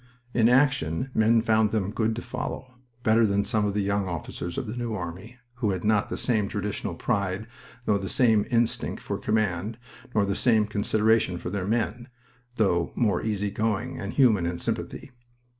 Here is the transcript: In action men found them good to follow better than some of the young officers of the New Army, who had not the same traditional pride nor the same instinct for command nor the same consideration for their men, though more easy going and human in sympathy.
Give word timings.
In 0.33 0.49
action 0.49 1.11
men 1.13 1.43
found 1.43 1.69
them 1.69 1.91
good 1.91 2.15
to 2.15 2.23
follow 2.23 2.73
better 3.03 3.23
than 3.23 3.43
some 3.43 3.65
of 3.67 3.75
the 3.75 3.83
young 3.83 4.07
officers 4.07 4.57
of 4.57 4.65
the 4.65 4.75
New 4.75 4.95
Army, 4.95 5.37
who 5.57 5.69
had 5.69 5.83
not 5.83 6.09
the 6.09 6.17
same 6.17 6.47
traditional 6.47 6.95
pride 6.95 7.45
nor 7.85 7.99
the 7.99 8.09
same 8.09 8.47
instinct 8.49 8.99
for 8.99 9.19
command 9.19 9.77
nor 10.15 10.25
the 10.25 10.33
same 10.35 10.65
consideration 10.65 11.37
for 11.37 11.51
their 11.51 11.67
men, 11.67 12.07
though 12.55 12.91
more 12.95 13.21
easy 13.21 13.51
going 13.51 13.99
and 13.99 14.13
human 14.13 14.47
in 14.47 14.57
sympathy. 14.57 15.11